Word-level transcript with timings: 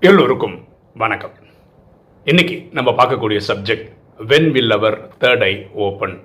எல்லோருக்கும் 0.00 0.64
வணக்கம். 0.94 1.30
இன்னைக்கு 2.24 2.68
நம்ம 2.72 2.90
பார்க்கக்கூடிய 2.90 3.40
subject 3.48 3.88
when 4.18 4.50
will 4.50 4.70
our 4.70 5.10
third 5.20 5.42
eye 5.42 5.66
open 5.72 6.20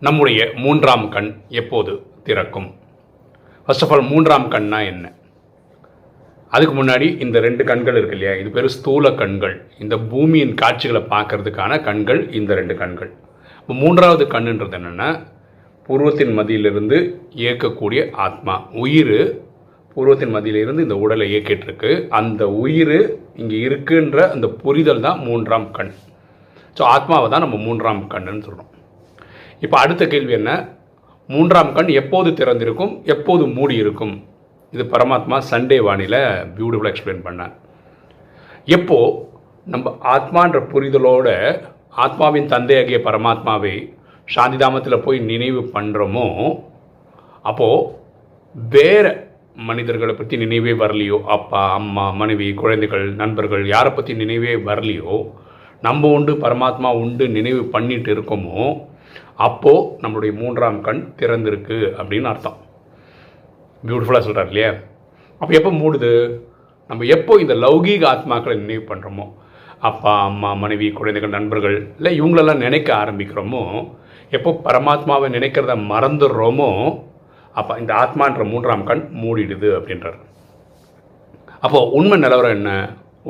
நம்முடைய 0.00 0.50
மூன்றாம் 0.54 1.08
கண் 1.08 1.34
எப்போது 1.48 2.02
திறக்கும்? 2.24 2.74
ஃபர்ஸ்ட் 3.66 3.84
ஆஃப் 3.84 3.92
ஆல் 3.92 4.02
மூன்றாம் 4.02 4.48
கண்ணா 4.48 4.80
என்ன? 4.80 5.12
அதுக்கு 6.50 6.84
முன்னாடி 6.84 7.20
இந்த 7.20 7.40
ரெண்டு 7.40 7.64
கண்கள் 7.64 7.96
இருக்கு 7.96 8.16
இல்லையா? 8.16 8.40
இது 8.40 8.50
பேர் 8.50 8.66
ஸ்தூல 8.66 9.12
கண்கள். 9.12 9.70
இந்த 9.78 9.98
பூமியின் 9.98 10.54
காட்சிகளை 10.54 11.02
பார்க்கறதுக்கான 11.02 11.82
கண்கள் 11.82 12.30
இந்த 12.30 12.54
ரெண்டு 12.54 12.74
கண்கள். 12.74 13.12
இப்போ 13.62 13.74
மூன்றாவது 13.82 14.24
கண்ணுன்றது 14.34 14.76
என்னென்னா 14.78 15.08
பூர்வத்தின் 15.86 16.32
மதியிலிருந்து 16.38 16.98
இயக்கக்கூடிய 17.42 18.00
ஆத்மா. 18.24 18.54
உயிர் 18.84 19.18
பூர்வத்தின் 19.94 20.32
மதியிலிருந்து 20.36 20.84
இந்த 20.86 20.96
உடலை 21.04 21.26
இயக்கிட்டுருக்கு. 21.32 21.90
அந்த 22.18 22.42
உயிர் 22.64 22.98
இங்கே 23.40 23.58
இருக்குன்ற 23.66 24.18
அந்த 24.34 24.46
புரிதல் 24.62 25.04
தான் 25.06 25.20
மூன்றாம் 25.28 25.66
கண். 25.78 25.92
ஸோ 26.76 26.82
ஆத்மாவை 26.94 27.26
தான் 27.32 27.44
நம்ம 27.44 27.56
மூன்றாம் 27.66 28.02
கண்ணுன்னு 28.14 28.44
சொல்கிறோம் 28.46 28.70
இப்போ 29.64 29.76
அடுத்த 29.84 30.02
கேள்வி 30.12 30.32
என்ன? 30.40 30.52
மூன்றாம் 31.28 31.72
கண் 31.76 31.90
எப்போது 32.02 32.30
திறந்திருக்கும்? 32.38 32.94
எப்போது 33.14 33.44
மூடி 33.56 33.76
இருக்கும் 33.82 34.14
இது 34.72 34.84
பரமாத்மா 34.94 35.38
சண்டே 35.50 35.78
வாணியில் 35.88 36.20
பியூட்டிஃபுல்லாக 36.56 36.92
எக்ஸ்பிளைன் 36.94 37.26
பண்ணார். 37.26 37.54
எப்போது 38.76 39.18
நம்ம 39.74 39.96
ஆத்மான்ற 40.14 40.60
புரிதலோட 40.72 41.28
ஆத்மாவின் 41.92 42.46
தந்தையாகிய 42.46 42.98
பரமாத்மாவை 42.98 43.94
சாந்திதாமத்தில் 44.34 45.02
போய் 45.02 45.18
நினைவு 45.18 45.60
பண்ணுறோமோ 45.60 46.26
அப்போது 47.42 47.88
வேற 48.54 49.30
மனிதர்களை 49.54 50.14
பற்றி 50.14 50.36
நினைவே 50.36 50.72
வரலையோ? 50.72 51.22
அப்பா 51.24 51.72
அம்மா 51.72 52.10
மனைவி 52.10 52.54
குழந்தைகள் 52.54 53.14
நண்பர்கள் 53.14 53.66
யாரை 53.66 53.92
பற்றி 53.92 54.14
நினைவே 54.14 54.54
வரலையோ? 54.54 55.30
நம்ம 55.80 56.08
உண்டு 56.08 56.32
பரமாத்மா 56.32 56.90
உண்டு 56.94 57.28
நினைவு 57.28 57.64
பண்ணிட்டு 57.64 58.14
இருக்கோமோ? 58.14 58.84
அப்போது 59.36 59.88
நம்மளுடைய 60.02 60.32
மூன்றாம் 60.32 60.80
கண் 60.80 61.14
திறந்திருக்கு 61.16 61.78
அப்படின்னு 61.98 62.22
அர்த்தம். 62.22 62.58
பியூட்டிஃபுல்லாக 63.86 64.20
சொல்கிறார் 64.20 64.46
இல்லையா? 64.46 64.72
அப்போ 65.38 65.54
எப்போ 65.54 65.70
மூடுது? 65.70 66.40
நம்ம 66.88 67.04
எப்போ 67.04 67.40
இந்த 67.40 67.54
லௌகீக 67.54 68.02
ஆத்மாக்களை 68.14 68.56
நினைவு 68.56 68.94
பண்ணுறோமோ 68.94 69.26
அப்பா 69.88 70.12
அம்மா 70.28 70.50
மனைவி 70.62 70.88
குழந்தைகள் 70.98 71.36
நண்பர்கள் 71.36 71.76
இல்லை 71.98 72.12
இவங்களெல்லாம் 72.18 72.64
நினைக்க 72.66 72.88
ஆரம்பிக்கிறோமோ 73.02 73.62
எப்போ 74.36 74.50
பரமாத்மாவை 74.66 75.28
நினைக்கிறத 75.36 75.74
மறந்துடுறோமோ 75.92 76.68
அப்போ 77.60 77.72
இந்த 77.80 77.92
ஆத்மான்ற 78.02 78.42
மூன்றாம் 78.50 78.84
கண் 78.90 79.02
மூடிடுது 79.22 79.68
அப்படின்றார். 79.78 80.18
அப்போது 81.64 81.90
உண்மை 81.98 82.16
நிலவரம் 82.24 82.54
என்ன? 82.58 82.70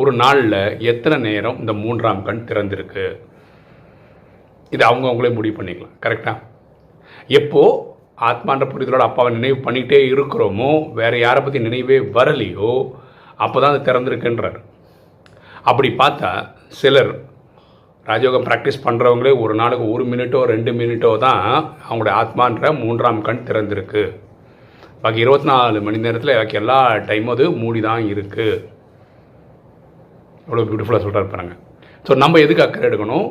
ஒரு 0.01 0.11
நாளில் 0.23 0.61
எத்தனை 0.91 1.17
நேரம் 1.29 1.59
இந்த 1.63 1.73
மூன்றாம் 1.85 2.21
கண் 2.27 2.45
திறந்திருக்கு? 2.51 3.07
இது 4.75 4.83
அவங்கவுங்களே 4.89 5.31
முடிவு 5.39 5.57
பண்ணிக்கலாம். 5.57 5.97
கரெக்டாக 6.05 6.39
எப்போது 7.39 7.81
ஆத்மான்ற 8.29 8.67
புரிதலோட 8.73 9.05
அப்பாவை 9.09 9.31
நினைவு 9.39 9.59
பண்ணிக்கிட்டே 9.65 10.01
இருக்கிறோமோ 10.13 10.71
வேறு 11.01 11.17
யாரை 11.25 11.41
பற்றி 11.43 11.61
நினைவே 11.69 11.99
வரலையோ 12.19 12.71
அப்போ 13.45 13.57
தான் 13.61 13.73
அது 13.75 13.87
திறந்திருக்குன்றார். 13.89 14.59
அப்படி 15.71 15.89
பார்த்தா 16.01 16.31
சிலர் 16.81 17.13
ராஜயோகம் 18.11 18.47
ப்ராக்டிஸ் 18.49 18.85
பண்ணுறவங்களே 18.85 19.33
ஒரு 19.43 19.55
நாளுக்கு 19.61 19.85
ஒரு 19.95 20.05
மினிட்டோ 20.13 20.41
ரெண்டு 20.53 20.71
மினிட்டோ 20.79 21.11
தான் 21.25 21.45
அவங்களுடைய 21.87 22.15
ஆத்மான்ற 22.21 22.73
மூன்றாம் 22.83 23.21
கண் 23.27 23.45
திறந்திருக்கு. 23.49 24.03
பாக்கி 25.03 25.23
இருபத்தி 25.25 25.49
நாலு 25.51 25.79
மணி 25.87 25.99
நேரத்தில் 26.07 26.37
எனக்கு 26.37 26.59
எல்லா 26.61 26.79
டைமும் 27.09 27.33
அது 27.35 27.45
மூடி 27.63 27.81
தான் 27.87 28.03
இருக்குது 28.13 28.49
எவ்வளோ 30.47 30.65
பியூட்டிஃபுல்லாக 30.69 31.05
சொல்கிறார் 31.05 31.33
பாருங்கள் 31.33 31.61
ஸோ 32.07 32.13
நம்ம 32.23 32.39
எதுக்கு 32.45 32.65
அக்கறை 32.65 32.87
எடுக்கணும்? 32.91 33.27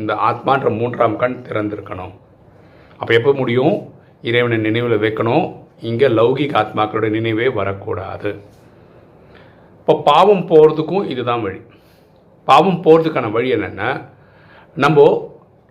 இந்த 0.00 0.12
ஆத்மான்ற 0.28 0.68
மூன்றாம் 0.80 1.16
கண் 1.22 1.36
திறந்திருக்கணும். 1.48 2.14
அப்போ 3.00 3.12
எப்போ 3.18 3.32
முடியும்? 3.40 3.76
இறைவனை 4.30 4.58
நினைவில் 4.66 5.02
வைக்கணும். 5.04 5.46
இங்கே 5.90 6.08
லௌகிக 6.18 6.54
ஆத்மாக்களுடைய 6.62 7.12
நினைவே 7.18 7.46
வரக்கூடாது. 7.58 8.30
இப்போ 9.82 9.94
பாவம் 10.04 10.42
போகிறதுக்கும் 10.50 11.06
இதுதான் 11.12 11.40
வழி. 11.44 11.60
பாவம் 12.48 12.78
போகிறதுக்கான 12.84 13.30
வழி 13.30 13.48
என்னென்னா 13.54 13.88
நம்ம 14.76 15.06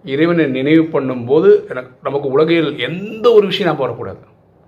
இறைவனை 0.05 0.45
நினைவு 0.55 0.83
பண்ணும்போது 0.93 1.49
எனக்கு 1.71 1.91
நமக்கு 2.07 2.27
உலகில் 2.29 2.69
எந்த 2.87 3.25
ஒரு 3.33 3.45
விஷயம் 3.51 3.69
நான் 3.69 3.81
போகக்கூடாது 3.81 4.19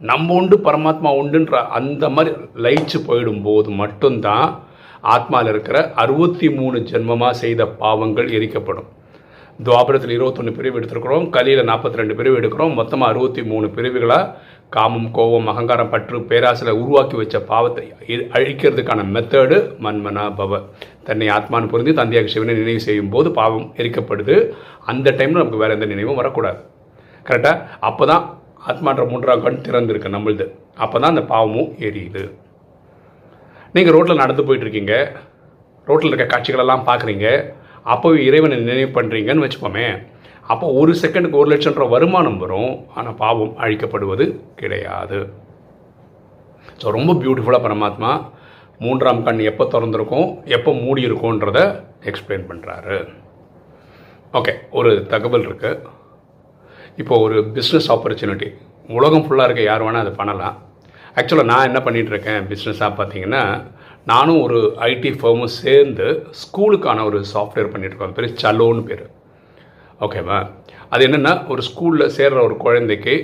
நம்ம 0.02 0.34
உண்டு 0.34 0.56
பரமாத்மா 0.68 1.10
உண்டுன்ற 1.22 1.58
அந்த 1.80 2.10
மாதிரி 2.10 2.36
லயிச்சு 2.66 3.00
போயிடும்போது 3.08 3.70
மட்டும்தான் 3.82 4.48
ஆத்மாவில் 5.16 5.52
இருக்கிற 5.54 5.78
அறுபத்தி 6.04 6.50
மூணு 6.50 6.80
ஜென்மமாக 6.92 7.40
செய்த 7.44 7.68
பாவங்கள் 7.84 8.30
எரிக்கப்படும். 8.30 8.90
துவாபரத்தில் 9.60 10.14
இருபத்தொன்று 10.16 10.52
பிரிவு 10.58 10.78
எடுத்திருக்கிறோம். 10.80 11.26
கலியில் 11.36 11.68
நாற்பத்தி 11.70 12.00
ரெண்டு 12.00 12.14
பிரிவு 12.20 12.38
எடுக்கிறோம். 12.40 12.74
மொத்தமாக 12.80 13.12
அறுபத்தி 13.14 13.42
மூணு 13.52 13.68
பிரிவுகளாக 13.76 14.32
காமம் 14.76 15.10
கோபம் 15.18 15.50
அகங்காரம் 15.52 15.92
பற்று 15.94 16.20
பேராசில் 16.30 16.72
உருவாக்கி 16.82 17.16
வச்ச 17.20 17.40
பாவத்தை 17.52 17.84
அழிக்கிறதுக்கான 18.38 19.06
மெத்தடு 19.16 19.58
மன்மனா 19.86 20.26
பவ 20.40 20.62
தன்னை 21.08 21.28
ஆத்மான்னு 21.38 21.72
புரிந்து 21.74 21.94
தந்தையாக 22.00 22.32
சிவனை 22.36 22.56
நினைவு 22.62 22.82
செய்யும் 22.88 23.12
போது 23.16 23.30
பாவம் 23.40 23.68
எரிக்கப்படுது. 23.82 24.38
அந்த 24.92 25.16
டைமில் 25.20 25.42
நமக்கு 25.42 25.64
வேறு 25.64 25.78
எந்த 25.78 25.90
நினைவும் 25.94 26.20
வரக்கூடாது. 26.22 26.60
கரெக்டாக 27.30 27.58
அப்போ 27.90 28.06
தான் 28.14 28.24
ஆத்மான்ற 28.72 29.06
மூன்றாம் 29.12 29.44
கண் 29.46 29.64
திறந்திருக்கு 29.68 30.16
நம்மளுது. 30.18 30.48
அப்போ 30.84 30.98
தான் 31.00 31.14
அந்த 31.14 31.26
பாவமும் 31.34 31.72
எரியுது. 31.88 32.24
நீங்கள் 33.76 33.96
ரோட்டில் 33.98 34.22
நடந்து 34.24 34.46
போயிட்டுருக்கீங்க 34.48 34.96
ரோட்டில் 35.88 36.12
இருக்க 36.12 36.26
காட்சிகளெல்லாம் 36.34 36.88
பார்க்குறீங்க 36.90 37.28
அப்போ 37.92 38.10
இறைவனை 38.28 38.58
நினைவு 38.70 38.92
பண்ணுறீங்கன்னு 38.98 39.46
வச்சுப்போமே 39.46 39.88
அப்போ 40.54 40.66
ஒரு 40.80 40.92
செகண்டுக்கு 41.02 41.42
ஒரு 41.42 41.50
லட்சம் 41.52 41.76
ரூபா 41.76 41.94
வருமானம் 41.94 42.40
வரும். 42.44 42.74
ஆனால் 42.96 43.18
பாவம் 43.22 43.54
அழிக்கப்படுவது 43.64 44.26
கிடையாது. 44.62 45.20
ஸோ 46.82 46.88
ரொம்ப 46.98 47.12
பியூட்டிஃபுல்லாக 47.22 47.66
பரமாத்மா 47.66 48.12
மூன்றாம் 48.84 49.24
கண் 49.26 49.42
எப்போ 49.52 49.64
திறந்திருக்கும் 49.74 50.28
எப்போ 50.56 50.72
மூடி 50.84 51.02
இருக்கும்ன்றத 51.08 51.60
எக்ஸ்பிளைன் 52.10 52.48
பண்ணுறாரு 52.50 52.98
ஓகே 54.40 54.54
ஒரு 54.80 54.92
தகவல் 55.14 55.46
இருக்குது 55.48 55.82
இப்போ 57.02 57.16
ஒரு 57.26 57.38
பிஸ்னஸ் 57.56 57.90
ஆப்பர்ச்சுனிட்டி 57.96 58.50
உலகம் 58.98 59.26
ஃபுல்லாக 59.26 59.48
இருக்க 59.48 59.62
யார் 59.68 59.86
வேணால் 59.86 60.04
அதை 60.06 60.14
பண்ணலாம். 60.22 60.56
ஆக்சுவலாக 61.20 61.52
நான் 61.52 61.68
என்ன 61.70 61.80
பண்ணிகிட்ருக்கேன் 61.86 62.42
பிஸ்னஸாக 62.52 62.92
பார்த்தீங்கன்னா 63.00 63.44
நானும் 64.12 64.40
ஒரு 64.46 64.60
ஐடி 64.90 65.12
ஃபர்மும் 65.20 65.54
சேர்ந்து 65.62 66.08
ஸ்கூலுக்கான 66.42 67.04
ஒரு 67.10 67.20
சாஃப்ட்வேர் 67.34 67.70
பண்ணிகிட்ருக்கோம் 67.74 68.10
அது 68.10 68.18
பேர் 68.18 68.34
சலோன்னு 68.42 68.84
பேர். 68.90 69.06
ஓகேவா 70.06 70.40
அது 70.94 71.06
என்னென்னா 71.08 71.34
ஒரு 71.54 71.62
ஸ்கூலில் 71.70 72.14
சேர்கிற 72.18 72.40
ஒரு 72.48 72.58
குழந்தைக்கு 72.66 73.16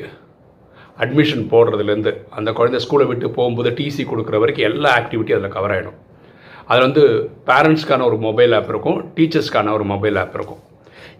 அட்மிஷன் 1.03 1.43
போடுறதுலேருந்து 1.51 2.13
அந்த 2.37 2.49
குழந்தை 2.59 2.79
ஸ்கூலை 2.85 3.05
விட்டு 3.09 3.27
போகும்போது 3.37 3.69
டிசி 3.79 4.05
கொடுக்குற 4.11 4.39
வரைக்கும் 4.43 4.69
எல்லா 4.71 4.89
ஆக்டிவிட்டியும் 5.01 5.39
அதில் 5.39 5.55
கவர் 5.57 5.73
ஆகிடும் 5.75 5.99
அதில் 6.69 6.85
வந்து 6.87 7.03
பேரண்ட்ஸ்க்கான 7.49 8.07
ஒரு 8.09 8.17
மொபைல் 8.25 8.55
ஆப் 8.57 8.71
இருக்கும் 8.73 8.97
டீச்சர்ஸ்க்கான 9.17 9.71
ஒரு 9.77 9.85
மொபைல் 9.93 10.17
ஆப் 10.23 10.35
இருக்கும். 10.37 10.63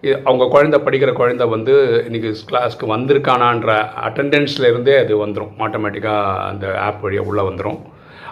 இது 0.05 0.15
அவங்க 0.27 0.43
குழந்தை 0.55 0.77
படிக்கிற 0.83 1.11
குழந்த 1.19 1.45
வந்து 1.53 1.73
இன்றைக்கி 2.07 2.29
கிளாஸ்க்கு 2.49 2.85
வந்திருக்கானான்ற 2.95 3.71
அட்டண்டன்ஸ்லேருந்தே 4.07 4.95
அது 5.03 5.15
வந்துடும் 5.25 5.55
ஆட்டோமேட்டிக்காக 5.65 6.35
அந்த 6.49 6.65
ஆப் 6.87 7.01
வழியாக 7.05 7.29
உள்ளே 7.31 7.45
வந்துடும் 7.49 7.79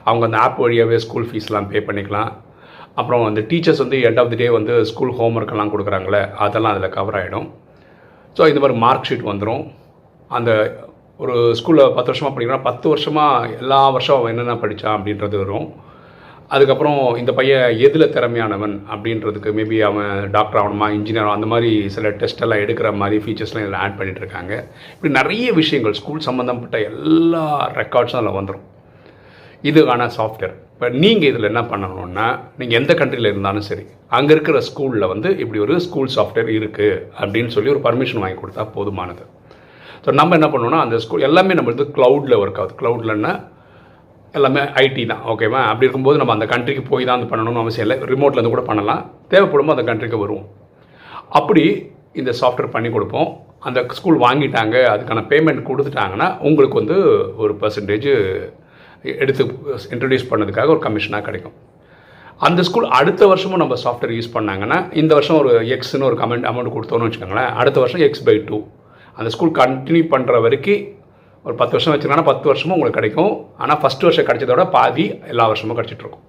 அவங்க 0.10 0.26
அந்த 0.30 0.40
ஆப் 0.46 0.60
வழியாகவே 0.64 1.00
ஸ்கூல் 1.06 1.30
ஃபீஸ்லாம் 1.30 1.70
பே 1.72 1.80
பண்ணிக்கலாம். 1.88 2.32
அப்புறம் 3.00 3.24
அந்த 3.30 3.42
டீச்சர்ஸ் 3.50 3.82
வந்து 3.84 3.98
எண்ட் 4.10 4.20
ஆஃப் 4.22 4.30
தி 4.34 4.38
டே 4.42 4.50
வந்து 4.58 4.74
ஸ்கூல் 4.92 5.16
ஹோம் 5.18 5.36
ஒர்க்கெல்லாம் 5.40 5.74
கொடுக்குறாங்களே 5.74 6.22
அதெல்லாம் 6.44 6.74
அதில் 6.76 6.96
கவர் 6.98 7.18
ஆகிடும் 7.22 7.48
ஸோ 8.38 8.48
இந்த 8.52 8.60
மாதிரி 8.62 8.78
மார்க் 8.84 9.08
ஷீட் 9.10 9.28
வந்துடும் 9.32 9.64
அந்த 10.38 10.52
ஒரு 11.24 11.36
ஸ்கூலில் 11.60 11.94
பத்து 11.98 12.10
வருஷமாக 12.12 12.34
படிக்கிறோம் 12.36 12.66
பத்து 12.70 12.88
வருஷமாக 12.94 13.50
எல்லா 13.62 13.82
வருஷம் 13.96 14.18
அவன் 14.18 14.32
என்னென்ன 14.34 14.56
படித்தான் 14.64 14.96
அப்படின்றது 14.98 15.38
வரும். 15.44 15.68
அதுக்கப்புறம் 16.56 17.00
இந்த 17.22 17.32
பையன் 17.38 17.66
எதில் 17.86 18.12
திறமையானவன் 18.16 18.76
அப்படின்றதுக்கு 18.94 19.50
மேபி 19.58 19.78
அவன் 19.88 20.12
டாக்டர் 20.36 20.60
ஆகணுமா 20.62 20.88
இன்ஜினியர் 20.98 21.36
அந்த 21.36 21.48
மாதிரி 21.54 21.72
சில 21.96 22.12
டெஸ்ட்டெல்லாம் 22.22 22.64
எடுக்கிற 22.66 22.92
மாதிரி 23.02 23.18
ஃபீச்சர்ஸ்லாம் 23.24 23.66
இதில் 23.66 23.82
ஆட் 23.84 23.98
பண்ணிகிட்ருக்காங்க 24.00 24.54
இருக்காங்க. 24.54 24.94
இப்படி 24.96 25.12
நிறைய 25.20 25.48
விஷயங்கள் 25.62 25.98
ஸ்கூல் 26.00 26.28
சம்மந்தப்பட்ட 26.28 26.80
எல்லா 26.92 27.46
ரெக்கார்ட்ஸும் 27.82 28.22
அதில் 28.22 28.38
வந்துடும் 28.40 28.66
இதுக்கான 29.64 30.08
சாஃப்ட்வேர் 30.18 30.56
இப்போ 30.74 30.88
நீங்கள் 31.04 31.30
இதில் 31.30 31.50
என்ன 31.52 31.62
பண்ணணும்னா 31.70 32.26
நீங்கள் 32.60 32.78
எந்த 32.80 32.94
கண்ட்ரியில் 33.00 33.30
இருந்தாலும் 33.32 33.66
சரி 33.68 33.84
அங்கே 34.18 34.32
இருக்கிற 34.36 34.58
ஸ்கூலில் 34.68 35.06
வந்து 35.12 35.30
இப்படி 35.44 35.60
ஒரு 35.66 35.76
ஸ்கூல் 35.86 36.12
சாஃப்ட்வேர் 36.16 36.50
இருக்குது 36.58 37.00
அப்படின்னு 37.22 37.54
சொல்லி 37.56 37.72
ஒரு 37.76 37.82
பர்மிஷன் 37.86 38.22
வாங்கி 38.24 38.38
கொடுத்தா 38.42 38.64
போதுமானது. 38.76 39.24
ஸோ 40.04 40.12
நம்ம 40.20 40.36
என்ன 40.40 40.48
பண்ணணும்னா 40.54 40.82
அந்த 40.86 40.98
ஸ்கூல் 41.06 41.26
எல்லாமே 41.30 41.56
நம்மளுக்கு 41.60 41.96
க்ளவுடில் 41.98 42.40
ஒர்க் 42.42 42.60
ஆகுது. 42.64 42.76
க்ளவுட்லன்னா 42.82 43.32
எல்லாமே 44.38 44.62
ஐடி 44.84 45.04
தான் 45.12 45.24
ஓகேவா 45.32 45.60
அப்படி 45.72 45.86
இருக்கும்போது 45.86 46.20
நம்ம 46.22 46.34
அந்த 46.38 46.48
கண்ட்ரிக்கு 46.54 46.84
போய் 46.92 47.08
தான் 47.10 47.18
அது 47.20 47.30
பண்ணணும்னு 47.32 47.64
அவசியம் 47.64 47.86
இல்லை. 47.88 47.98
ரிமோட்லேருந்து 48.12 48.54
கூட 48.56 48.64
பண்ணலாம். 48.70 49.02
தேவைப்படும் 49.34 49.76
அந்த 49.76 49.86
கண்ட்ரிக்கு 49.90 50.24
வருவோம். 50.24 50.48
அப்படி 51.40 51.64
இந்த 52.22 52.32
சாஃப்ட்வேர் 52.42 52.74
பண்ணி 52.76 52.92
கொடுப்போம். 52.96 53.30
அந்த 53.68 53.80
ஸ்கூல் 53.98 54.24
வாங்கிட்டாங்க 54.28 54.76
அதுக்கான 54.94 55.24
பேமெண்ட் 55.32 55.68
கொடுத்துட்டாங்கன்னா 55.70 56.28
உங்களுக்கு 56.48 56.82
வந்து 56.82 56.98
ஒரு 57.44 57.54
பர்சன்டேஜ் 57.64 58.10
எடுத்து 59.24 59.44
இன்ட்ரடியூஸ் 59.94 60.30
பண்ணதுக்காக 60.32 60.74
ஒரு 60.76 60.82
கமிஷனாக 60.86 61.26
கிடைக்கும். 61.28 61.56
அந்த 62.48 62.62
ஸ்கூல் 62.68 62.88
அடுத்த 62.98 63.28
வருஷமும் 63.32 63.62
நம்ம 63.62 63.76
சாஃப்ட்வேர் 63.84 64.14
யூஸ் 64.18 64.34
பண்ணாங்கன்னா 64.34 64.78
இந்த 65.02 65.12
வருஷம் 65.18 65.40
ஒரு 65.42 65.52
எக்ஸ்னு 65.76 66.08
ஒரு 66.10 66.18
கமெண்ட் 66.22 66.48
அமௌண்ட் 66.52 66.74
கொடுத்தோன்னு 66.76 67.08
வச்சுக்கோங்களேன் 67.08 67.52
அடுத்த 67.62 67.78
வருஷம் 67.84 68.04
எக்ஸ் 68.08 68.26
பை 68.30 68.38
டூ 68.50 68.60
அந்த 69.18 69.30
ஸ்கூல் 69.36 69.54
கண்டினியூ 69.62 70.06
பண்ணுற 70.14 70.42
வரைக்கும் 70.46 70.84
ஒரு 71.46 71.56
பத்து 71.62 71.76
வருஷம் 71.76 71.94
வச்சுருக்காங்கன்னா 71.94 72.30
பத்து 72.32 72.48
வருஷமும் 72.52 72.76
உங்களுக்கு 72.78 73.00
கிடைக்கும். 73.00 73.34
ஆனால் 73.64 73.80
ஃபஸ்ட் 73.84 74.08
வருஷம் 74.08 74.28
கிடைச்சதோட 74.30 74.66
பாதி 74.78 75.08
எல்லா 75.34 75.46
வருஷமும் 75.52 75.78
கிடச்சிட்ருக்கும் 75.80 76.26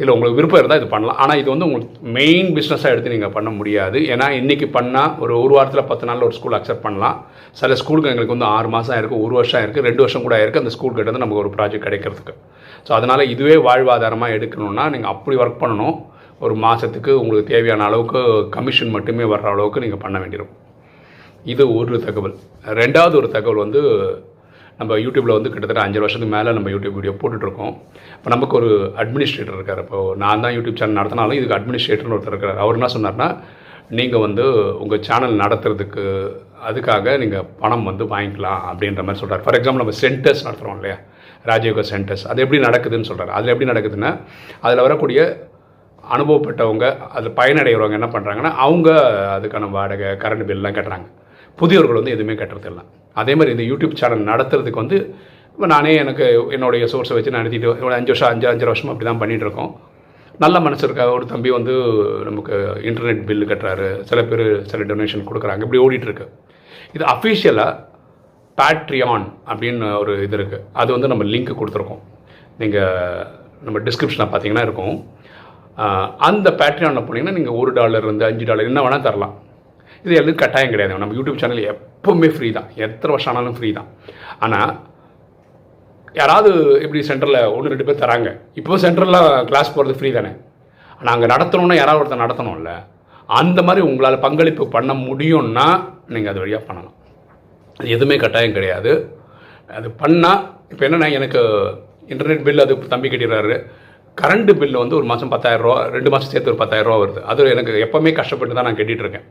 இல்லை 0.00 0.12
உங்களுக்கு 0.14 0.38
விருப்பம் 0.38 0.60
இருந்தால் 0.60 0.80
இது 0.80 0.88
பண்ணலாம். 0.92 1.18
ஆனால் 1.22 1.38
இது 1.40 1.48
வந்து 1.52 1.66
உங்களுக்கு 1.68 2.10
மெயின் 2.16 2.50
பிஸ்னஸாக 2.56 2.92
எடுத்து 2.94 3.14
நீங்கள் 3.14 3.32
பண்ண 3.36 3.50
முடியாது. 3.58 3.98
ஏன்னா 4.12 4.26
இன்றைக்கி 4.40 4.66
பண்ணால் 4.76 5.14
ஒரு 5.22 5.32
ஒரு 5.44 5.52
வாரத்தில் 5.56 5.88
பத்து 5.90 6.06
நாளில் 6.08 6.26
ஒரு 6.28 6.36
ஸ்கூல் 6.38 6.56
அக்செப்ட் 6.58 6.84
பண்ணலாம். 6.86 7.16
சில 7.60 7.76
ஸ்கூலுக்கு 7.80 8.12
எங்களுக்கு 8.12 8.36
வந்து 8.36 8.48
ஆறு 8.56 8.68
மாதம் 8.74 8.94
ஆயிருக்கு 8.96 9.22
ஒரு 9.24 9.34
வருஷம் 9.38 9.64
இருக்குது 9.64 9.86
ரெண்டு 9.88 10.04
வருஷம் 10.04 10.24
கூட 10.26 10.36
ஆயிருக்கு 10.38 10.62
அந்த 10.62 10.72
ஸ்கூல் 10.76 10.96
கிட்ட 10.98 11.24
நமக்கு 11.24 11.42
ஒரு 11.44 11.52
ப்ராஜெக்ட் 11.56 11.86
கிடைக்கிறதுக்கு. 11.88 12.34
ஸோ 12.86 12.92
அதனால் 12.98 13.24
இதுவே 13.34 13.56
வாழ்வாதாரமாக 13.66 14.36
எடுக்கணும்னா 14.38 14.86
நீங்கள் 14.94 15.12
அப்படி 15.14 15.36
ஒர்க் 15.42 15.60
பண்ணணும். 15.64 15.98
ஒரு 16.46 16.54
மாதத்துக்கு 16.64 17.12
உங்களுக்கு 17.20 17.52
தேவையான 17.54 17.84
அளவுக்கு 17.90 18.20
கமிஷன் 18.56 18.94
மட்டுமே 18.96 19.24
வர்ற 19.34 19.48
அளவுக்கு 19.54 19.84
நீங்கள் 19.84 20.04
பண்ண 20.04 20.16
வேண்டியிருக்கும். 20.22 20.60
இது 21.52 21.64
ஒரு 21.78 21.98
தகவல். 22.06 22.36
ரெண்டாவது 22.82 23.14
ஒரு 23.20 23.28
தகவல் 23.36 23.64
வந்து 23.64 23.82
நம்ம 24.80 24.96
யூடியூப்பில் 25.04 25.36
வந்து 25.36 25.50
கிட்டத்தட்ட 25.52 25.84
அஞ்சு 25.86 26.00
வருஷத்துக்கு 26.02 26.34
மேலே 26.36 26.50
நம்ம 26.56 26.70
யூடியூப் 26.74 26.96
வீடியோ 26.98 27.14
போட்டுட்ருக்கோம். 27.20 27.72
இப்போ 28.18 28.30
நமக்கு 28.34 28.54
ஒரு 28.60 28.70
அட்மினிஸ்ட்ரேட்டர் 29.02 29.56
இருக்கார். 29.58 29.80
இப்போ 29.84 30.00
நான் 30.22 30.42
தான் 30.44 30.54
யூடியூப் 30.56 30.80
சேனல் 30.80 30.98
நடத்தினாலும் 31.00 31.38
இதுக்கு 31.38 31.56
அட்மினிஸ்ட்ரேட்டர்னு 31.58 32.16
ஒருத்தர் 32.16 32.34
இருக்கார். 32.34 32.60
அவர் 32.64 32.78
என்ன 32.78 32.90
சொன்னார்னா 32.96 33.28
நீங்கள் 33.98 34.22
வந்து 34.26 34.44
உங்கள் 34.82 35.04
சேனல் 35.08 35.36
நடத்துறதுக்கு 35.42 36.04
அதுக்காக 36.68 37.16
நீங்கள் 37.22 37.46
பணம் 37.60 37.86
வந்து 37.90 38.04
வாங்கிக்கலாம் 38.12 38.62
அப்படின்ற 38.70 39.02
மாதிரி 39.06 39.20
சொல்கிறார் 39.22 39.44
ஃபார் 39.44 39.58
எக்ஸாம்பிள் 39.58 39.82
நம்ம 39.82 39.96
சென்டர்ஸ் 40.04 40.44
நடத்துகிறோம் 40.46 40.78
இல்லையா? 40.80 40.96
ராஜயோகா 41.50 41.84
சென்டர்ஸ் 41.92 42.24
அது 42.30 42.42
எப்படி 42.44 42.60
நடக்குதுன்னு 42.66 43.08
சொல்கிறார் 43.10 43.34
அதில் 43.36 43.52
எப்படி 43.52 43.70
நடக்குதுன்னா 43.72 44.10
அதில் 44.66 44.84
வரக்கூடிய 44.86 45.20
அனுபவப்பட்டவங்க 46.16 46.86
அது 47.18 47.28
பயனடைகிறவங்க 47.40 47.98
என்ன 48.00 48.10
பண்ணுறாங்கன்னா 48.14 48.52
அவங்க 48.66 48.88
அதுக்கான 49.36 49.70
வாடகை 49.76 50.10
கரண்ட் 50.24 50.48
பில்லாம் 50.50 50.78
கட்டுறாங்க. 50.78 51.08
புதியவர்கள் 51.60 52.00
வந்து 52.00 52.14
எதுவுமே 52.16 52.36
கட்டுறதில்ல. 52.40 52.82
அதே 53.22 53.34
மாதிரி 53.38 53.54
இந்த 53.56 53.66
யூடியூப் 53.70 53.98
சேனல் 54.00 54.28
நடத்துறதுக்கு 54.30 54.82
வந்து 54.84 54.98
இப்போ 55.54 55.68
நானே 55.74 55.92
எனக்கு 56.04 56.24
என்னுடைய 56.56 56.84
சோர்ஸை 56.92 57.14
வச்சு 57.18 57.36
நடத்திட்டு 57.36 57.70
ஒரு 57.86 57.94
அஞ்சு 57.98 58.12
வருஷம் 58.12 58.32
அஞ்சு 58.32 58.48
அஞ்சு 58.50 58.66
வருஷமாக 58.70 58.92
அப்படி 58.94 59.08
தான் 59.10 59.22
பண்ணிகிட்டு 59.22 59.46
இருக்கோம் 59.46 59.72
நல்ல 60.44 60.56
மனசு 60.64 60.84
இருக்கா? 60.86 61.04
ஒரு 61.14 61.24
தம்பி 61.30 61.50
வந்து 61.56 61.72
நமக்கு 62.26 62.56
இன்டர்நெட் 62.88 63.22
பில்லு 63.28 63.46
கட்டுறாரு. 63.50 63.88
சில 64.08 64.20
பேர் 64.30 64.44
சில 64.70 64.84
டொனேஷன் 64.90 65.24
கொடுக்குறாங்க. 65.28 65.62
இப்படி 65.66 65.80
ஓடிட்டுருக்கு. 65.84 66.26
இது 66.96 67.04
அஃபிஷியலாக 67.14 67.72
பேட்ரியான் 68.58 69.26
அப்படின்னு 69.50 69.88
ஒரு 70.02 70.12
இது 70.26 70.36
இருக்குது 70.38 70.64
அது 70.82 70.90
வந்து 70.96 71.10
நம்ம 71.12 71.24
லிங்க் 71.32 71.58
கொடுத்துருக்கோம். 71.60 72.02
நீங்கள் 72.60 73.24
நம்ம 73.66 73.82
டிஸ்கிரிப்ஷனில் 73.88 74.30
பார்த்தீங்கன்னா 74.32 74.64
இருக்கும். 74.68 74.96
அந்த 76.28 76.48
பேட்ரியானில் 76.60 77.06
போனீங்கன்னா 77.08 77.36
நீங்கள் 77.38 77.58
ஒரு 77.62 77.72
டாலர் 77.80 78.06
இருந்து 78.08 78.28
அஞ்சு 78.30 78.46
டாலர் 78.50 78.70
என்ன 78.70 78.82
வேணால் 78.86 79.06
தரலாம். 79.08 79.34
இது 80.04 80.12
எதுவும் 80.20 80.40
கட்டாயம் 80.42 80.72
கிடையாது. 80.74 81.00
நம்ம 81.02 81.16
யூடியூப் 81.18 81.40
சேனல் 81.42 81.62
எப்போவுமே 81.72 82.28
ஃப்ரீ 82.34 82.48
தான். 82.58 82.68
எத்தனை 82.86 83.10
வருஷம் 83.14 83.32
ஆனாலும் 83.32 83.56
ஃப்ரீ 83.58 83.70
தான். 83.78 83.88
ஆனால் 84.46 84.72
யாராவது 86.20 86.50
இப்படி 86.84 87.00
சென்டரில் 87.08 87.40
ஒன்று 87.54 87.72
ரெண்டு 87.72 87.86
பேர் 87.88 88.02
தராங்க. 88.02 88.28
இப்போ 88.60 88.78
சென்டரில் 88.84 89.18
கிளாஸ் 89.50 89.74
போகிறது 89.74 89.96
ஃப்ரீ 89.98 90.10
தானே. 90.18 90.32
ஆனால் 90.98 91.14
அங்கே 91.14 91.28
நடத்தணும்னா 91.34 91.76
யாராவது 91.80 92.00
ஒருத்தர் 92.02 92.24
நடத்தணும்ல. 92.24 92.72
அந்த 93.40 93.60
மாதிரி 93.66 93.80
உங்களால் 93.88 94.22
பங்களிப்பு 94.26 94.64
பண்ண 94.76 94.92
முடியும்னா 95.08 95.66
நீங்கள் 96.14 96.32
அது 96.32 96.42
வழியாக 96.44 96.62
பண்ணலாம். 96.68 96.96
அது 97.78 97.88
எதுவுமே 97.96 98.16
கட்டாயம் 98.22 98.56
கிடையாது. 98.58 98.92
அது 99.78 99.88
பண்ணால் 100.02 100.40
இப்போ 100.72 100.82
என்னென்னா 100.86 101.08
எனக்கு 101.18 101.40
இன்டர்நெட் 102.12 102.46
பில் 102.46 102.64
அது 102.64 102.74
தம்பி 102.94 103.08
கட்டிடுறாரு. 103.12 103.56
கரண்ட் 104.20 104.52
பில் 104.60 104.78
வந்து 104.82 104.96
ஒரு 104.98 105.06
மாதம் 105.10 105.32
பத்தாயிரரூவா 105.32 105.76
ரெண்டு 105.96 106.10
மாதம் 106.12 106.30
சேர்த்து 106.32 106.50
ஒரு 106.52 106.60
பத்தாயிரரூவா 106.62 106.96
வருது. 107.02 107.20
அது 107.30 107.50
எனக்கு 107.54 107.72
எப்போவுமே 107.86 108.12
கஷ்டப்பட்டு 108.20 108.56
தான் 108.58 108.66
நான் 108.68 108.78
கட்டிகிட்டு 108.80 109.04
இருக்கேன். 109.04 109.26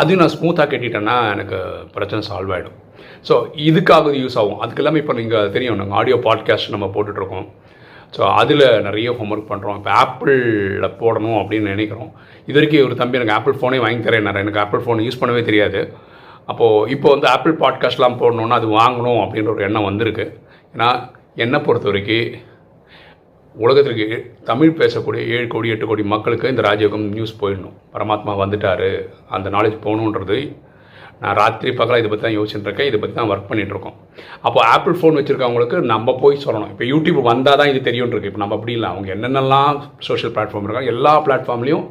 அது 0.00 0.16
நான் 0.20 0.32
ஸ்மூத்தாக 0.36 0.66
கட்டிட்டேன்னா 0.72 1.16
எனக்கு 1.34 1.58
பிரச்சனை 1.96 2.22
சால்வ் 2.28 2.52
ஆகிடும் 2.56 2.78
ஸோ 3.28 3.34
இதுக்காக 3.68 4.12
யூஸ் 4.22 4.36
ஆகும். 4.40 4.60
அதுக்கு 4.64 4.82
எல்லாமே 4.82 5.00
இப்போ 5.02 5.14
நீங்கள் 5.20 5.50
தெரியும். 5.56 5.78
நாங்கள் 5.82 5.98
ஆடியோ 6.00 6.18
பாட்காஸ்ட் 6.26 6.74
நம்ம 6.74 6.88
போட்டுட்ருக்கோம். 6.94 7.46
ஸோ 8.16 8.22
அதில் 8.40 8.64
நிறைய 8.86 9.10
ஹோம்ஒர்க் 9.18 9.50
பண்ணுறோம் 9.52 9.76
இப்போ 9.80 9.92
ஆப்பிளில் 10.02 10.88
போடணும் 11.02 11.38
அப்படின்னு 11.42 11.72
நினைக்கிறோம். 11.74 12.10
இது 12.48 12.56
வரைக்கும் 12.58 12.86
ஒரு 12.88 12.96
தம்பி 13.02 13.18
எனக்கு 13.18 13.36
ஆப்பிள் 13.38 13.58
ஃபோனே 13.60 13.78
வாங்கி 13.84 14.02
தரேன் 14.08 14.30
எனக்கு 14.44 14.62
ஆப்பிள் 14.64 14.82
ஃபோன் 14.84 15.04
யூஸ் 15.08 15.20
பண்ணவே 15.20 15.42
தெரியாது. 15.50 15.80
அப்போது 16.52 16.90
இப்போ 16.94 17.08
வந்து 17.14 17.28
ஆப்பிள் 17.34 17.54
பாட்காஸ்ட்லாம் 17.64 18.20
போடணுன்னா 18.22 18.58
அது 18.60 18.70
வாங்கணும் 18.80 19.20
அப்படின்ற 19.24 19.50
ஒரு 19.56 19.66
எண்ணம் 19.68 19.88
வந்திருக்கு. 19.90 20.26
ஏன்னா 20.74 20.88
என்னை 21.44 21.58
பொறுத்த 21.66 21.88
வரைக்கும் 21.90 22.32
உலகத்திற்கு 23.62 24.06
தமிழ் 24.50 24.76
பேசக்கூடிய 24.80 25.22
ஏழு 25.34 25.46
கோடி 25.52 25.72
எட்டு 25.72 25.86
கோடி 25.88 26.04
மக்களுக்கு 26.12 26.52
இந்த 26.52 26.62
ராஜயோகம் 26.66 27.06
நியூஸ் 27.14 27.40
போயிடணும். 27.40 27.74
பரமாத்மா 27.94 28.32
வந்துட்டார். 28.42 28.90
அந்த 29.36 29.48
நாலேஜ் 29.56 29.76
போகணுன்றது 29.86 30.38
நான் 31.22 31.36
ராத்திரி 31.40 31.70
பகலாக 31.78 32.00
இதை 32.02 32.08
பற்றி 32.10 32.24
தான் 32.26 32.36
யோசிச்சுட்டு 32.36 32.68
இருக்கேன். 32.68 32.88
இதை 32.90 32.98
பற்றி 33.00 33.14
தான் 33.18 33.28
ஒர்க் 33.32 33.50
பண்ணிகிட்ருக்கோம் 33.50 33.98
அப்போ 34.46 34.60
ஆப்பிள் 34.74 34.96
ஃபோன் 35.00 35.18
வச்சுருக்கவங்களுக்கு 35.18 35.78
நம்ம 35.92 36.14
போய் 36.22 36.42
சொல்லணும். 36.44 36.70
இப்போ 36.74 36.84
யூடியூப் 36.92 37.20
வந்தால் 37.30 37.58
தான் 37.60 37.70
இது 37.72 37.80
தெரியும் 37.88 38.06
இருக்குது 38.06 38.30
இப்போ 38.30 38.42
நம்ம 38.44 38.56
அப்படி 38.58 38.74
இல்லை. 38.78 38.88
அவங்க 38.94 39.08
என்னென்னலாம் 39.16 39.78
சோஷியல் 40.08 40.34
பிளாட்ஃபார்ம் 40.36 40.66
இருக்காங்க 40.68 40.94
எல்லா 40.96 41.12
பிளாட்ஃபார்ம்லேயும் 41.26 41.86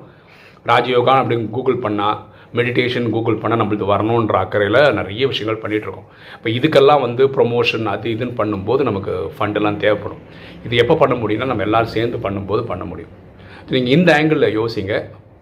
ராஜயோகா 0.71 1.13
அப்படின்னு 1.21 1.47
கூகுள் 1.57 1.83
பண்ணால் 1.85 2.17
மெடிடேஷன் 2.57 3.07
கூகுள் 3.15 3.39
பண்ணால் 3.41 3.61
நம்மளுக்கு 3.61 3.87
வரணுன்ற 3.91 4.35
அக்கறையில் 4.43 4.79
நிறைய 4.99 5.27
விஷயங்கள் 5.31 5.61
பண்ணிகிட்ருக்கோம் 5.63 6.07
இப்போ 6.37 6.49
இதுக்கெல்லாம் 6.57 7.03
வந்து 7.05 7.23
ப்ரொமோஷன் 7.35 7.85
அது 7.93 8.07
இதுன்னு 8.15 8.35
பண்ணும்போது 8.41 8.81
நமக்கு 8.89 9.13
ஃபண்டெல்லாம் 9.37 9.79
தேவைப்படும். 9.83 10.21
இது 10.65 10.75
எப்போ 10.83 10.95
பண்ண 11.01 11.15
முடியும்னா 11.21 11.49
நம்ம 11.51 11.65
எல்லோரும் 11.67 11.93
சேர்ந்து 11.97 12.19
பண்ணும்போது 12.25 12.63
பண்ண 12.71 12.85
முடியும். 12.91 13.13
நீங்கள் 13.75 13.93
இந்த 13.97 14.09
ஆங்கிளில் 14.17 14.55
யோசிங்க. 14.59 14.93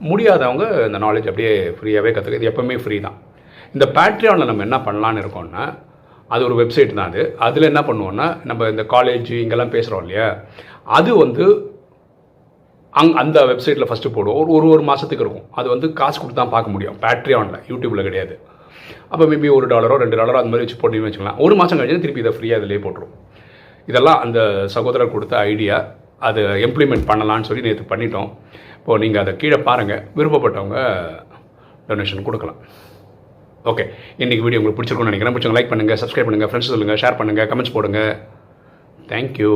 முடியாதவங்க 0.10 0.66
இந்த 0.90 1.00
நாலேஜ் 1.06 1.30
அப்படியே 1.32 1.54
ஃப்ரீயாகவே 1.78 2.12
கற்றுக்க 2.16 2.40
இது 2.40 2.52
எப்போவுமே 2.52 2.76
ஃப்ரீ 2.84 2.98
தான். 3.08 3.18
இந்த 3.76 3.86
பேட்ரியானில் 3.96 4.50
நம்ம 4.50 4.64
என்ன 4.68 4.78
பண்ணலான்னு 4.86 5.22
இருக்கோம்னா 5.24 5.64
அது 6.34 6.42
ஒரு 6.48 6.56
வெப்சைட் 6.62 6.96
தான் 6.98 7.10
அது. 7.12 7.22
அதில் 7.46 7.70
என்ன 7.72 7.82
பண்ணுவோம்னா 7.88 8.28
நம்ம 8.50 8.70
இந்த 8.74 8.84
காலேஜ் 8.94 9.32
இங்கெல்லாம் 9.44 9.74
பேசுகிறோம் 9.76 10.04
இல்லையா? 10.06 10.28
அது 10.98 11.12
வந்து 11.24 11.46
அங் 13.00 13.14
அந்த 13.22 13.40
வெப்சைட்டில் 13.52 13.88
ஃபஸ்ட்டு 13.90 14.14
போடுவோம். 14.16 14.38
ஒரு 14.42 14.52
ஒரு 14.58 14.68
ஒரு 14.76 14.84
மாதத்துக்கு 14.90 15.26
இருக்கும். 15.26 15.48
அது 15.60 15.68
வந்து 15.74 15.88
காசு 16.00 16.18
கொடுத்து 16.22 16.42
தான் 16.42 16.54
பார்க்க 16.56 16.74
முடியும். 16.76 16.98
பேட்ரியானில் 17.04 17.62
யூடியூப்பில் 17.72 18.08
கிடையாது. 18.08 18.36
அப்போ 19.14 19.24
மேபி 19.32 19.50
ஒரு 19.58 19.66
டாலரோ 19.74 19.96
ரெண்டு 20.04 20.18
டாலரோ 20.20 20.40
அந்த 20.42 20.52
மாதிரி 20.52 20.66
வச்சு 20.66 20.80
போட்டீங்கன்னு 20.82 21.10
வச்சுக்கலாம். 21.10 21.40
ஒரு 21.46 21.54
மாதம் 21.60 21.80
கழிச்சு 21.80 22.04
திருப்பி 22.06 22.24
இதை 22.24 22.34
ஃப்ரீயாக 22.38 22.60
அதிலே 22.62 22.80
போட்டுரும். 22.86 23.14
இதெல்லாம் 23.92 24.20
அந்த 24.26 24.40
சகோதரர் 24.76 25.14
கொடுத்த 25.16 25.36
ஐடியா 25.52 25.78
அதை 26.28 26.42
இம்ப்ளிமெண்ட் 26.68 27.06
பண்ணலான்னு 27.10 27.48
சொல்லி 27.50 27.64
நேற்று 27.68 27.86
பண்ணிட்டோம். 27.92 28.30
இப்போது 28.80 29.02
நீங்கள் 29.04 29.22
அதை 29.24 29.34
கீழே 29.42 29.58
பாருங்கள் 29.68 30.04
விருப்பப்பட்டவங்க 30.18 30.80
டொனேஷன் 31.90 32.26
கொடுக்கலாம். 32.28 32.60
ஓகே 33.72 33.84
இன்றைக்கி 34.24 34.44
வீடியோ 34.46 34.60
உங்களுக்கு 34.60 34.80
பிடிச்சிருக்கும்னு 34.80 35.12
நினைக்கிறேன். 35.12 35.36
பிடிச்சவங்க 35.36 35.58
லைக் 35.58 35.72
பண்ணுங்கள் 35.72 36.00
சப்ஸ்கிரைப் 36.02 36.28
பண்ணுங்கள் 36.28 36.52
ஃப்ரெண்ட்ஸ் 36.52 36.74
சொல்லுங்கள் 36.74 37.00
ஷேர் 37.04 37.20
பண்ணுங்கள் 37.22 37.50
கமெண்ட்ஸ் 37.52 37.76
போடுங்க. 37.78 38.02
தேங்க்யூ 39.12 39.54